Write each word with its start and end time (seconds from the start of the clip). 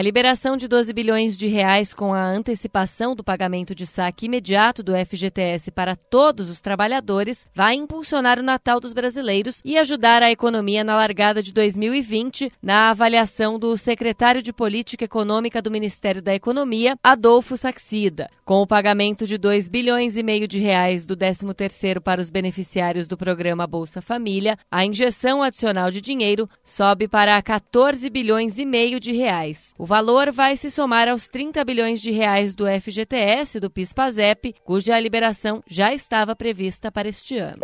A 0.00 0.02
liberação 0.02 0.56
de 0.56 0.66
12 0.66 0.94
bilhões 0.94 1.36
de 1.36 1.46
reais 1.46 1.92
com 1.92 2.14
a 2.14 2.24
antecipação 2.24 3.14
do 3.14 3.22
pagamento 3.22 3.74
de 3.74 3.86
saque 3.86 4.24
imediato 4.24 4.82
do 4.82 4.94
FGTS 4.94 5.70
para 5.70 5.94
todos 5.94 6.48
os 6.48 6.62
trabalhadores 6.62 7.46
vai 7.54 7.74
impulsionar 7.74 8.38
o 8.38 8.42
Natal 8.42 8.80
dos 8.80 8.94
brasileiros 8.94 9.60
e 9.62 9.76
ajudar 9.76 10.22
a 10.22 10.30
economia 10.30 10.82
na 10.82 10.96
largada 10.96 11.42
de 11.42 11.52
2020, 11.52 12.50
na 12.62 12.88
avaliação 12.88 13.58
do 13.58 13.76
secretário 13.76 14.40
de 14.40 14.54
Política 14.54 15.04
Econômica 15.04 15.60
do 15.60 15.70
Ministério 15.70 16.22
da 16.22 16.34
Economia, 16.34 16.96
Adolfo 17.02 17.54
Saxida. 17.54 18.30
Com 18.42 18.62
o 18.62 18.66
pagamento 18.66 19.26
de 19.26 19.36
2 19.36 19.68
bilhões 19.68 20.16
e 20.16 20.22
meio 20.22 20.48
de 20.48 20.58
reais 20.58 21.04
do 21.04 21.14
13º 21.14 22.00
para 22.00 22.22
os 22.22 22.30
beneficiários 22.30 23.06
do 23.06 23.18
programa 23.18 23.66
Bolsa 23.66 24.00
Família, 24.00 24.56
a 24.70 24.82
injeção 24.82 25.42
adicional 25.42 25.90
de 25.90 26.00
dinheiro 26.00 26.48
sobe 26.64 27.06
para 27.06 27.40
14 27.42 28.08
bilhões 28.08 28.58
e 28.58 28.64
meio 28.64 28.98
de 28.98 29.12
reais. 29.12 29.74
O 29.78 29.89
valor 29.90 30.30
vai 30.30 30.56
se 30.56 30.70
somar 30.70 31.08
aos 31.08 31.28
30 31.28 31.64
bilhões 31.64 32.00
de 32.00 32.12
reais 32.12 32.54
do 32.54 32.64
FGTS 32.64 33.58
do 33.58 33.68
PIS/PASEP, 33.68 34.54
cuja 34.62 35.00
liberação 35.00 35.64
já 35.66 35.92
estava 35.92 36.36
prevista 36.36 36.92
para 36.92 37.08
este 37.08 37.36
ano. 37.38 37.60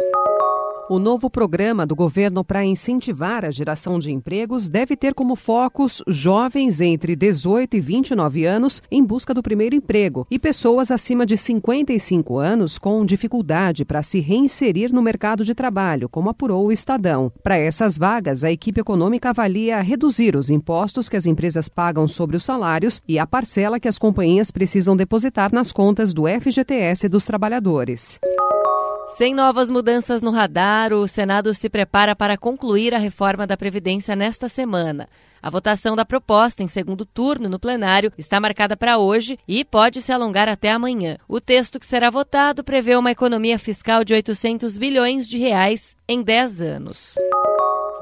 O 0.89 1.01
novo 1.01 1.29
programa 1.29 1.85
do 1.85 1.97
governo 1.97 2.45
para 2.45 2.65
incentivar 2.65 3.45
a 3.45 3.51
geração 3.51 3.99
de 3.99 4.13
empregos 4.13 4.69
deve 4.69 4.95
ter 4.95 5.15
como 5.15 5.35
focos 5.35 6.01
jovens 6.07 6.81
entre 6.81 7.17
18 7.17 7.77
e 7.77 7.81
29 7.81 8.45
anos 8.45 8.81
em 8.89 9.03
busca 9.03 9.35
do 9.35 9.43
primeiro 9.43 9.75
emprego 9.75 10.25
e 10.31 10.39
pessoas 10.39 10.93
acima 10.93 11.27
de 11.27 11.37
55 11.37 12.39
anos 12.39 12.79
com 12.79 13.05
dificuldade 13.05 13.85
para 13.85 14.01
se 14.01 14.21
reinserir 14.21 14.93
no 14.93 15.03
mercado 15.03 15.45
de 15.45 15.57
trabalho, 15.57 16.09
como 16.09 16.31
apurou 16.31 16.67
o 16.67 16.73
Estadão. 16.73 17.33
Para 17.43 17.56
essas 17.56 17.98
vagas, 17.98 18.45
a 18.45 18.53
equipe 18.53 18.81
econômica 18.81 19.31
avalia 19.31 19.81
reduzir 19.81 20.37
os 20.37 20.50
impostos 20.50 21.09
que 21.09 21.17
as 21.17 21.27
empresas 21.27 21.69
pagam 21.69 22.06
sobre 22.06 22.37
os 22.37 22.45
salários 22.45 23.03
e 23.09 23.19
a 23.19 23.27
parcela 23.27 23.81
que 23.81 23.89
as 23.89 23.98
companhias 23.98 24.53
precisam 24.53 24.97
depositar 24.97 25.53
nas 25.53 25.73
contas 25.73 26.15
do 26.15 26.28
FGTS 26.28 27.09
dos 27.09 27.25
trabalhadores. 27.25 28.21
Sem 29.17 29.34
novas 29.34 29.70
mudanças 29.70 30.20
no 30.20 30.31
radar, 30.31 30.92
o 30.92 31.09
Senado 31.09 31.55
se 31.55 31.70
prepara 31.70 32.14
para 32.14 32.36
concluir 32.36 32.95
a 32.95 32.98
reforma 32.98 33.47
da 33.47 33.56
Previdência 33.56 34.14
nesta 34.14 34.47
semana. 34.47 35.09
A 35.42 35.48
votação 35.48 35.97
da 35.97 36.05
proposta 36.05 36.62
em 36.62 36.69
segundo 36.69 37.06
turno 37.06 37.48
no 37.48 37.59
plenário 37.59 38.12
está 38.19 38.39
marcada 38.39 38.77
para 38.77 38.98
hoje 38.98 39.39
e 39.48 39.64
pode 39.64 40.03
se 40.03 40.12
alongar 40.12 40.50
até 40.50 40.70
amanhã. 40.70 41.17
O 41.27 41.41
texto 41.41 41.81
que 41.81 41.87
será 41.87 42.11
votado 42.11 42.62
prevê 42.62 42.94
uma 42.94 43.11
economia 43.11 43.59
fiscal 43.59 44.05
de 44.05 44.12
800 44.12 44.77
bilhões 44.77 45.27
de 45.27 45.39
reais 45.39 45.97
em 46.06 46.22
10 46.22 46.61
anos. 46.61 47.14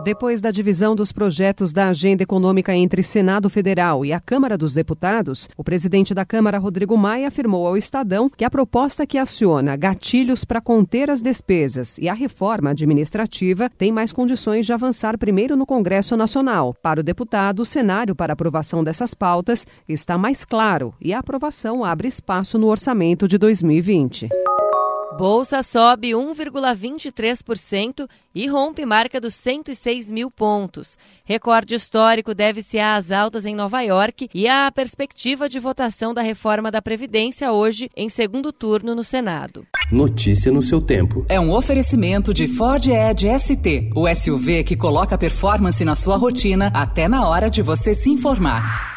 Depois 0.03 0.41
da 0.41 0.51
divisão 0.51 0.97
dos 0.97 1.13
projetos 1.13 1.73
da 1.73 1.89
agenda 1.89 2.23
econômica 2.23 2.75
entre 2.75 3.03
Senado 3.03 3.49
Federal 3.49 4.05
e 4.05 4.13
a 4.13 4.19
Câmara 4.19 4.59
dos 4.59 4.75
Deputados, 4.75 5.49
o 5.57 5.63
presidente 5.63 6.13
da 6.13 6.25
Câmara, 6.25 6.59
Rodrigo 6.59 6.97
Maia, 6.97 7.29
afirmou 7.29 7.67
ao 7.67 7.77
Estadão 7.77 8.29
que 8.29 8.45
a 8.45 8.51
proposta 8.51 9.07
que 9.07 9.17
aciona 9.17 9.77
gatilhos 9.77 10.45
para 10.45 10.61
conter 10.61 11.11
as 11.11 11.23
despesas 11.23 11.97
e 11.99 12.09
a 12.09 12.15
reforma 12.15 12.71
administrativa 12.71 13.71
tem 13.71 13.93
mais 13.93 14.13
condições 14.13 14.67
de 14.67 14.73
avançar 14.73 15.17
primeiro 15.17 15.57
no 15.57 15.65
Congresso 15.65 16.17
Nacional. 16.17 16.75
Para 16.83 17.01
o 17.01 17.05
deputado, 17.05 17.61
o 17.61 17.67
cenário 17.67 18.17
para 18.17 18.33
aprovação 18.33 18.83
dessas 18.83 19.15
pautas 19.15 19.65
está 19.89 20.19
mais 20.19 20.45
claro 20.45 20.93
e 21.01 21.13
a 21.13 21.21
aprovação 21.21 21.85
abre 21.85 22.09
espaço 22.09 22.59
no 22.59 22.67
orçamento 22.67 23.29
de 23.29 23.39
2020. 23.39 24.44
Bolsa 25.17 25.63
sobe 25.63 26.11
1,23% 26.11 28.09
e 28.35 28.49
rompe 28.49 28.85
marca 28.85 29.21
dos 29.21 29.37
106 29.37 30.11
mil 30.11 30.29
pontos. 30.29 30.99
Recorde 31.25 31.77
histórico 31.77 32.35
deve-se 32.35 32.81
às 32.81 33.13
altas 33.13 33.47
em 33.47 33.55
Nova 33.55 33.81
York 33.83 34.29
e 34.35 34.49
à 34.49 34.69
perspectiva 34.73 35.49
de 35.49 35.61
votação 35.61 36.13
da 36.13 36.21
reforma 36.21 36.69
da 36.69 36.83
Previdência 36.83 37.53
hoje 37.53 37.89
em 37.97 38.09
segundo 38.09 38.53
turno 38.53 38.93
no 38.93 39.05
Senado. 39.05 39.65
Notícia 39.93 40.51
no 40.51 40.63
seu 40.63 40.83
tempo. 40.83 41.25
É 41.29 41.39
um 41.39 41.53
oferecimento 41.53 42.35
de 42.35 42.49
Ford 42.49 42.85
Edge 42.85 43.29
ST, 43.39 43.93
o 43.95 44.13
SUV 44.13 44.65
que 44.65 44.75
coloca 44.75 45.17
performance 45.17 45.85
na 45.85 45.95
sua 45.95 46.17
rotina 46.17 46.73
até 46.75 47.07
na 47.07 47.29
hora 47.29 47.49
de 47.49 47.63
você 47.63 47.95
se 47.95 48.11
informar. 48.11 48.94